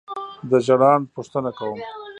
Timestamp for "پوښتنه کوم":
1.15-1.79